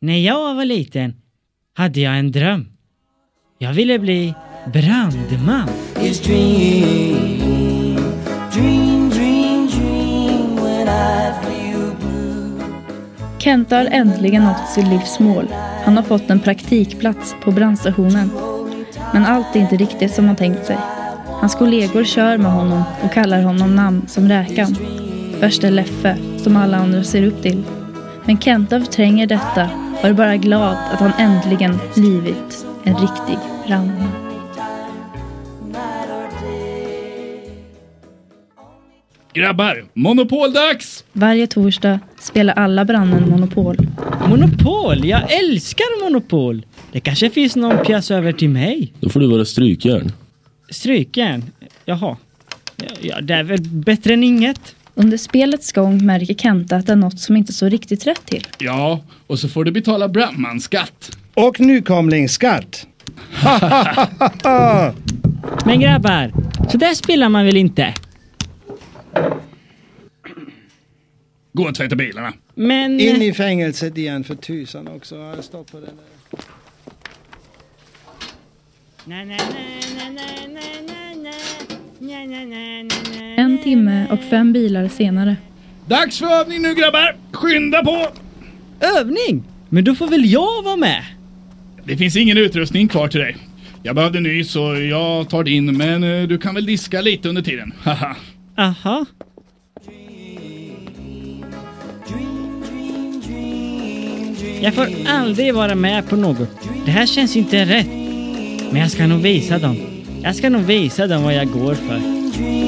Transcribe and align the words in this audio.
När 0.00 0.18
jag 0.18 0.54
var 0.54 0.64
liten 0.64 1.14
hade 1.74 2.00
jag 2.00 2.18
en 2.18 2.32
dröm. 2.32 2.66
Jag 3.58 3.72
ville 3.72 3.98
bli 3.98 4.34
brandman. 4.72 5.68
is 6.00 6.20
dream, 6.20 7.96
dream, 8.52 9.10
dream, 9.10 9.66
dream 9.66 10.56
when 10.56 10.88
I 10.88 11.32
feel 11.42 11.94
blue. 12.00 12.60
Kenta 13.38 13.76
har 13.76 13.84
äntligen 13.84 14.44
nått 14.44 14.68
sitt 14.68 14.88
livs 14.88 15.20
mål. 15.20 15.48
Han 15.84 15.96
har 15.96 16.04
fått 16.04 16.30
en 16.30 16.40
praktikplats 16.40 17.34
på 17.44 17.50
brandstationen. 17.50 18.30
Men 19.12 19.24
allt 19.24 19.56
är 19.56 19.60
inte 19.60 19.76
riktigt 19.76 20.14
som 20.14 20.26
han 20.26 20.36
tänkt 20.36 20.66
sig. 20.66 20.78
Hans 21.26 21.54
kollegor 21.54 22.04
kör 22.04 22.38
med 22.38 22.52
honom 22.52 22.82
och 23.04 23.12
kallar 23.12 23.42
honom 23.42 23.76
namn 23.76 24.08
som 24.08 24.28
Räkan. 24.28 24.76
Värsta 25.40 25.70
Leffe, 25.70 26.18
som 26.36 26.56
alla 26.56 26.76
andra 26.76 27.04
ser 27.04 27.22
upp 27.22 27.42
till. 27.42 27.62
Men 28.24 28.40
Kenta 28.40 28.80
förtränger 28.80 29.26
detta 29.26 29.87
är 30.02 30.12
bara 30.12 30.36
glad 30.36 30.76
att 30.92 31.00
han 31.00 31.12
äntligen 31.18 31.78
blivit 31.96 32.66
en 32.84 32.96
riktig 32.96 33.38
brandman. 33.66 34.12
Grabbar, 39.32 39.84
monopoldags! 39.94 41.04
Varje 41.12 41.46
torsdag 41.46 42.00
spelar 42.20 42.54
alla 42.54 42.84
brandmän 42.84 43.30
Monopol. 43.30 43.76
Monopol! 44.28 45.04
Jag 45.04 45.32
älskar 45.32 46.04
Monopol! 46.04 46.66
Det 46.92 47.00
kanske 47.00 47.30
finns 47.30 47.56
någon 47.56 47.84
pjäs 47.84 48.10
över 48.10 48.32
till 48.32 48.48
mig? 48.50 48.92
Då 49.00 49.08
får 49.08 49.20
du 49.20 49.26
vara 49.26 49.44
strykjärn. 49.44 50.12
Strykjärn? 50.70 51.44
Jaha. 51.84 52.16
Ja, 52.76 52.86
Ja, 53.00 53.20
det 53.20 53.34
är 53.34 53.42
väl 53.42 53.60
bättre 53.60 54.12
än 54.14 54.24
inget? 54.24 54.74
Under 54.98 55.16
spelets 55.16 55.72
gång 55.72 56.06
märker 56.06 56.34
Kenta 56.34 56.76
att 56.76 56.86
det 56.86 56.92
är 56.92 56.96
något 56.96 57.20
som 57.20 57.36
inte 57.36 57.52
står 57.52 57.70
riktigt 57.70 58.06
rätt 58.06 58.26
till. 58.26 58.46
Ja, 58.58 59.00
och 59.26 59.38
så 59.38 59.48
får 59.48 59.64
du 59.64 59.70
betala 59.70 60.08
brandmanskatt. 60.08 61.18
Och 61.34 61.60
nykomlingsskatt. 61.60 62.86
Men 65.64 65.80
grabbar, 65.80 66.32
så 66.70 66.78
där 66.78 66.94
spelar 66.94 67.28
man 67.28 67.44
väl 67.44 67.56
inte? 67.56 67.94
Gå 71.52 71.68
och 71.68 71.74
tvätta 71.74 71.96
bilarna. 71.96 72.32
Men... 72.54 73.00
In 73.00 73.22
i 73.22 73.32
fängelset 73.32 73.98
igen 73.98 74.24
för 74.24 74.34
tusan 74.34 74.88
också. 74.88 75.42
Stopp 75.42 75.72
på 75.72 75.80
den 75.80 75.90
där. 75.96 76.40
Na, 79.04 79.16
na, 79.16 79.24
na, 79.24 79.36
na, 79.98 80.10
na, 80.10 80.22
na, 80.86 81.14
na. 81.22 81.32
Na, 82.00 82.24
na, 82.24 82.44
na, 82.44 82.82
na, 82.82 83.17
na. 83.17 83.17
Timme 83.68 84.06
och 84.10 84.20
fem 84.30 84.52
bilar 84.52 84.88
senare. 84.88 85.36
Dags 85.86 86.18
för 86.18 86.26
övning 86.26 86.62
nu 86.62 86.74
grabbar! 86.74 87.16
Skynda 87.32 87.84
på! 87.84 88.06
Övning? 88.98 89.44
Men 89.68 89.84
då 89.84 89.94
får 89.94 90.08
väl 90.08 90.30
jag 90.30 90.62
vara 90.62 90.76
med? 90.76 91.04
Det 91.84 91.96
finns 91.96 92.16
ingen 92.16 92.38
utrustning 92.38 92.88
kvar 92.88 93.08
till 93.08 93.20
dig. 93.20 93.36
Jag 93.82 93.94
behövde 93.94 94.20
ny 94.20 94.44
så 94.44 94.74
jag 94.90 95.28
tar 95.28 95.44
din, 95.44 95.76
men 95.76 96.02
eh, 96.04 96.28
du 96.28 96.38
kan 96.38 96.54
väl 96.54 96.66
diska 96.66 97.00
lite 97.00 97.28
under 97.28 97.42
tiden. 97.42 97.72
Haha. 97.82 98.16
Aha. 98.56 99.06
Jag 104.60 104.74
får 104.74 104.88
aldrig 105.08 105.54
vara 105.54 105.74
med 105.74 106.08
på 106.08 106.16
något. 106.16 106.68
Det 106.84 106.90
här 106.90 107.06
känns 107.06 107.36
inte 107.36 107.64
rätt. 107.64 107.90
Men 108.70 108.80
jag 108.80 108.90
ska 108.90 109.06
nog 109.06 109.20
visa 109.20 109.58
dem. 109.58 109.76
Jag 110.22 110.36
ska 110.36 110.50
nog 110.50 110.62
visa 110.62 111.06
dem 111.06 111.22
vad 111.22 111.34
jag 111.34 111.50
går 111.50 111.74
för. 111.74 111.98
Dream, 112.38 112.67